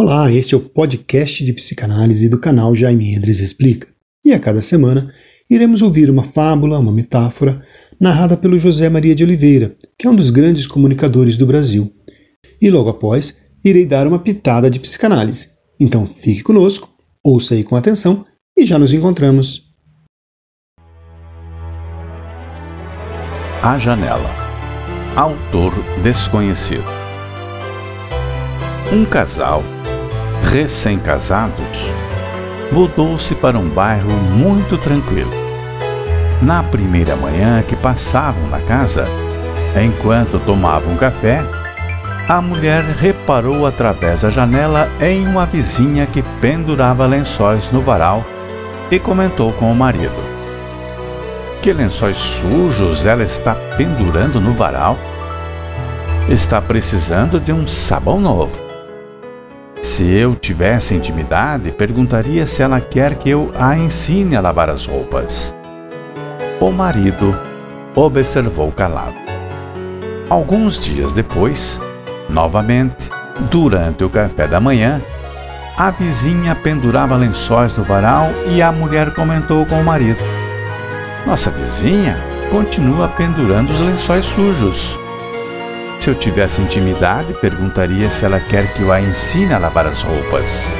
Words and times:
Olá, 0.00 0.30
este 0.30 0.54
é 0.54 0.56
o 0.56 0.60
podcast 0.60 1.44
de 1.44 1.52
psicanálise 1.52 2.28
do 2.28 2.38
canal 2.38 2.72
Jaime 2.72 3.12
Endres 3.12 3.40
Explica. 3.40 3.88
E 4.24 4.32
a 4.32 4.38
cada 4.38 4.62
semana 4.62 5.12
iremos 5.50 5.82
ouvir 5.82 6.08
uma 6.08 6.22
fábula, 6.22 6.78
uma 6.78 6.92
metáfora, 6.92 7.66
narrada 7.98 8.36
pelo 8.36 8.60
José 8.60 8.88
Maria 8.88 9.12
de 9.12 9.24
Oliveira, 9.24 9.74
que 9.98 10.06
é 10.06 10.10
um 10.10 10.14
dos 10.14 10.30
grandes 10.30 10.68
comunicadores 10.68 11.36
do 11.36 11.44
Brasil. 11.44 11.92
E 12.62 12.70
logo 12.70 12.88
após, 12.90 13.36
irei 13.64 13.84
dar 13.84 14.06
uma 14.06 14.20
pitada 14.20 14.70
de 14.70 14.78
psicanálise. 14.78 15.48
Então 15.80 16.06
fique 16.06 16.44
conosco, 16.44 16.88
ouça 17.20 17.54
aí 17.54 17.64
com 17.64 17.74
atenção 17.74 18.24
e 18.56 18.64
já 18.64 18.78
nos 18.78 18.92
encontramos. 18.92 19.64
A 23.60 23.76
Janela 23.78 24.30
Autor 25.16 25.72
desconhecido 26.04 26.84
Um 28.92 29.04
casal 29.04 29.64
recém-casados, 30.48 31.92
mudou-se 32.72 33.34
para 33.34 33.58
um 33.58 33.68
bairro 33.68 34.10
muito 34.10 34.78
tranquilo. 34.78 35.30
Na 36.40 36.62
primeira 36.62 37.16
manhã 37.16 37.62
que 37.62 37.76
passavam 37.76 38.48
na 38.48 38.58
casa, 38.60 39.06
enquanto 39.82 40.38
tomavam 40.40 40.96
café, 40.96 41.44
a 42.28 42.40
mulher 42.40 42.82
reparou 42.82 43.66
através 43.66 44.22
da 44.22 44.30
janela 44.30 44.88
em 45.00 45.26
uma 45.26 45.44
vizinha 45.44 46.06
que 46.06 46.22
pendurava 46.40 47.06
lençóis 47.06 47.70
no 47.70 47.80
varal 47.80 48.24
e 48.90 48.98
comentou 48.98 49.52
com 49.52 49.70
o 49.70 49.74
marido: 49.74 50.12
Que 51.60 51.72
lençóis 51.72 52.16
sujos 52.16 53.04
ela 53.04 53.22
está 53.22 53.54
pendurando 53.76 54.40
no 54.40 54.52
varal? 54.52 54.96
Está 56.28 56.60
precisando 56.60 57.40
de 57.40 57.52
um 57.52 57.66
sabão 57.66 58.20
novo. 58.20 58.67
Se 59.82 60.04
eu 60.04 60.34
tivesse 60.34 60.94
intimidade, 60.94 61.70
perguntaria 61.70 62.46
se 62.46 62.62
ela 62.62 62.80
quer 62.80 63.14
que 63.14 63.30
eu 63.30 63.52
a 63.58 63.76
ensine 63.76 64.36
a 64.36 64.40
lavar 64.40 64.68
as 64.68 64.86
roupas. 64.86 65.54
O 66.60 66.70
marido 66.70 67.38
observou 67.94 68.70
calado. 68.72 69.16
Alguns 70.28 70.82
dias 70.82 71.12
depois, 71.12 71.80
novamente, 72.28 73.08
durante 73.50 74.04
o 74.04 74.10
café 74.10 74.46
da 74.46 74.60
manhã, 74.60 75.00
a 75.76 75.90
vizinha 75.90 76.54
pendurava 76.56 77.16
lençóis 77.16 77.76
no 77.76 77.84
varal 77.84 78.30
e 78.50 78.60
a 78.60 78.72
mulher 78.72 79.14
comentou 79.14 79.64
com 79.64 79.80
o 79.80 79.84
marido: 79.84 80.18
Nossa 81.24 81.50
vizinha 81.50 82.16
continua 82.50 83.08
pendurando 83.08 83.70
os 83.70 83.80
lençóis 83.80 84.24
sujos. 84.24 84.98
Se 86.08 86.12
eu 86.12 86.18
tivesse 86.18 86.62
intimidade, 86.62 87.34
perguntaria 87.34 88.08
se 88.08 88.24
ela 88.24 88.40
quer 88.40 88.72
que 88.72 88.80
eu 88.80 88.90
a 88.90 88.98
ensine 88.98 89.52
a 89.52 89.58
lavar 89.58 89.84
as 89.84 90.00
roupas. 90.00 90.74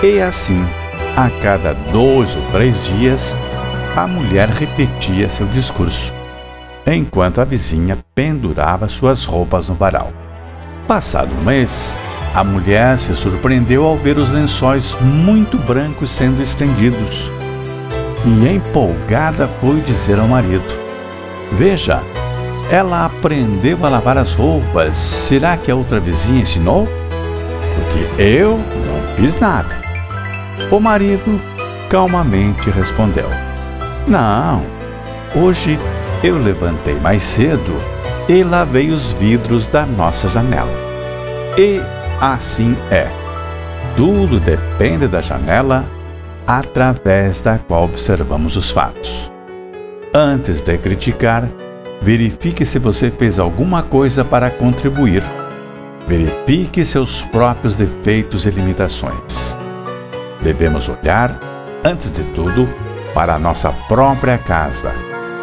E 0.00 0.20
assim, 0.20 0.64
a 1.16 1.28
cada 1.42 1.74
dois 1.90 2.36
ou 2.36 2.42
três 2.52 2.84
dias, 2.84 3.36
a 3.96 4.06
mulher 4.06 4.48
repetia 4.48 5.28
seu 5.28 5.44
discurso, 5.48 6.14
enquanto 6.86 7.40
a 7.40 7.44
vizinha 7.44 7.98
pendurava 8.14 8.88
suas 8.88 9.24
roupas 9.24 9.68
no 9.68 9.74
varal. 9.74 10.12
Passado 10.86 11.34
um 11.34 11.42
mês, 11.42 11.98
a 12.32 12.44
mulher 12.44 12.96
se 13.00 13.16
surpreendeu 13.16 13.84
ao 13.84 13.96
ver 13.96 14.18
os 14.18 14.30
lençóis 14.30 14.96
muito 15.00 15.58
brancos 15.58 16.12
sendo 16.12 16.40
estendidos. 16.40 17.28
E 18.24 18.54
empolgada 18.54 19.48
foi 19.48 19.80
dizer 19.80 20.20
ao 20.20 20.28
marido: 20.28 20.80
Veja, 21.50 22.00
ela 22.70 23.06
aprendeu 23.06 23.84
a 23.84 23.88
lavar 23.88 24.18
as 24.18 24.34
roupas. 24.34 24.96
Será 24.96 25.56
que 25.56 25.70
a 25.70 25.76
outra 25.76 26.00
vizinha 26.00 26.42
ensinou? 26.42 26.88
Porque 27.74 28.22
eu 28.22 28.58
não 28.58 29.16
fiz 29.16 29.40
nada. 29.40 29.76
O 30.70 30.80
marido 30.80 31.40
calmamente 31.88 32.70
respondeu: 32.70 33.28
Não, 34.06 34.62
hoje 35.34 35.78
eu 36.22 36.38
levantei 36.38 36.94
mais 37.00 37.22
cedo 37.22 37.76
e 38.28 38.42
lavei 38.42 38.90
os 38.90 39.12
vidros 39.12 39.68
da 39.68 39.84
nossa 39.84 40.28
janela. 40.28 40.72
E 41.58 41.80
assim 42.20 42.76
é. 42.90 43.08
Tudo 43.96 44.40
depende 44.40 45.06
da 45.06 45.20
janela 45.20 45.84
através 46.46 47.40
da 47.40 47.58
qual 47.58 47.84
observamos 47.84 48.56
os 48.56 48.70
fatos. 48.70 49.30
Antes 50.12 50.62
de 50.62 50.76
criticar, 50.78 51.48
Verifique 52.04 52.66
se 52.66 52.78
você 52.78 53.10
fez 53.10 53.38
alguma 53.38 53.82
coisa 53.82 54.22
para 54.22 54.50
contribuir. 54.50 55.22
Verifique 56.06 56.84
seus 56.84 57.22
próprios 57.22 57.76
defeitos 57.76 58.44
e 58.44 58.50
limitações. 58.50 59.56
Devemos 60.42 60.86
olhar, 60.86 61.40
antes 61.82 62.12
de 62.12 62.22
tudo, 62.34 62.68
para 63.14 63.36
a 63.36 63.38
nossa 63.38 63.72
própria 63.88 64.36
casa, 64.36 64.92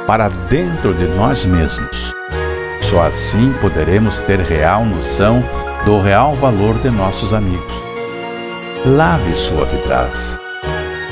para 0.05 0.29
dentro 0.29 0.93
de 0.93 1.05
nós 1.05 1.47
mesmos. 1.47 2.13
Só 2.83 3.07
assim 3.07 3.51
poderemos 3.59 4.19
ter 4.19 4.39
real 4.39 4.85
noção 4.85 5.43
do 5.83 5.99
real 5.99 6.35
valor 6.35 6.77
de 6.77 6.91
nossos 6.91 7.33
amigos. 7.33 7.73
Lave 8.85 9.33
sua 9.33 9.65
vidraça. 9.65 10.39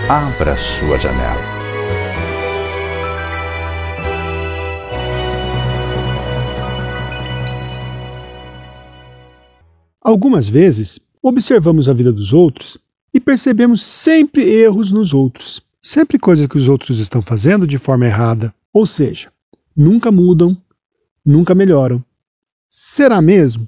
Abra 0.08 0.56
sua 0.56 1.00
janela. 1.00 1.59
Algumas 10.02 10.48
vezes, 10.48 10.98
observamos 11.22 11.90
a 11.90 11.94
vida 11.94 12.12
dos 12.12 12.32
outros 12.32 12.78
e 13.14 13.20
percebemos 13.20 13.84
sempre 13.84 14.50
erros 14.50 14.92
nos 14.92 15.14
outros, 15.14 15.62
sempre 15.82 16.18
coisas 16.18 16.48
que 16.48 16.58
os 16.58 16.70
outros 16.70 17.00
estão 17.00 17.22
fazendo 17.22 17.68
de 17.68 17.78
forma 17.78 18.06
errada, 18.06 18.54
ou 18.72 18.88
seja, 18.88 19.30
nunca 19.76 20.09
mudam, 20.09 20.56
nunca 21.26 21.54
melhoram. 21.54 22.04
Será 22.70 23.22
mesmo? 23.22 23.68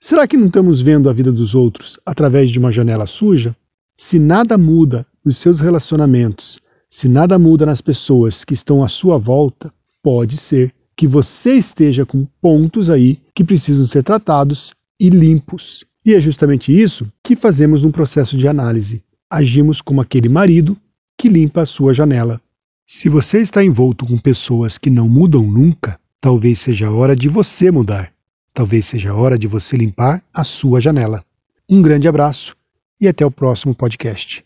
Será 0.00 0.26
que 0.26 0.36
não 0.36 0.46
estamos 0.46 0.80
vendo 0.80 1.10
a 1.10 1.12
vida 1.12 1.30
dos 1.30 1.54
outros 1.54 1.98
através 2.06 2.50
de 2.50 2.58
uma 2.58 2.72
janela 2.72 3.06
suja? 3.06 3.54
Se 3.96 4.18
nada 4.18 4.56
muda 4.56 5.06
nos 5.24 5.36
seus 5.36 5.60
relacionamentos, 5.60 6.58
se 6.88 7.06
nada 7.06 7.38
muda 7.38 7.66
nas 7.66 7.80
pessoas 7.80 8.44
que 8.44 8.54
estão 8.54 8.82
à 8.82 8.88
sua 8.88 9.18
volta, 9.18 9.72
pode 10.02 10.36
ser 10.36 10.72
que 10.96 11.06
você 11.06 11.54
esteja 11.54 12.06
com 12.06 12.24
pontos 12.40 12.88
aí 12.88 13.20
que 13.34 13.44
precisam 13.44 13.86
ser 13.86 14.02
tratados 14.02 14.72
e 14.98 15.10
limpos. 15.10 15.84
E 16.04 16.14
é 16.14 16.20
justamente 16.20 16.72
isso 16.72 17.10
que 17.22 17.34
fazemos 17.34 17.82
num 17.82 17.90
processo 17.90 18.36
de 18.36 18.46
análise. 18.46 19.02
Agimos 19.30 19.80
como 19.80 20.00
aquele 20.00 20.28
marido 20.28 20.76
que 21.18 21.28
limpa 21.28 21.62
a 21.62 21.66
sua 21.66 21.94
janela. 21.94 22.40
Se 22.86 23.08
você 23.08 23.40
está 23.40 23.64
envolto 23.64 24.06
com 24.06 24.18
pessoas 24.18 24.76
que 24.76 24.90
não 24.90 25.08
mudam 25.08 25.42
nunca, 25.42 25.98
talvez 26.20 26.58
seja 26.58 26.88
a 26.88 26.92
hora 26.92 27.16
de 27.16 27.28
você 27.28 27.70
mudar. 27.70 28.12
Talvez 28.52 28.86
seja 28.86 29.10
a 29.10 29.14
hora 29.14 29.38
de 29.38 29.48
você 29.48 29.76
limpar 29.76 30.22
a 30.32 30.44
sua 30.44 30.80
janela. 30.80 31.24
Um 31.68 31.80
grande 31.80 32.06
abraço 32.06 32.54
e 33.00 33.08
até 33.08 33.24
o 33.24 33.30
próximo 33.30 33.74
podcast. 33.74 34.44